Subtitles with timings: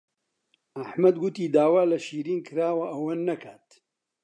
[0.79, 3.67] ئەحمەد گوتی داوا لە شیرین کراوە ئەوە نەکات.